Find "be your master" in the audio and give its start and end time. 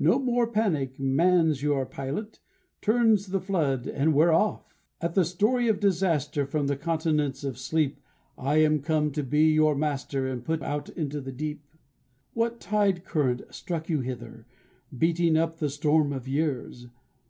9.22-10.26